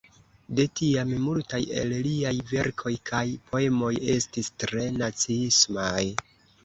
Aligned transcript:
De 0.59 0.63
tiam 0.79 1.11
multaj 1.25 1.59
el 1.81 1.93
liaj 2.07 2.33
verkoj 2.53 2.95
kaj 3.11 3.23
poemoj 3.51 3.93
estis 4.17 4.51
tre 4.65 4.87
naciismaj. 5.03 6.05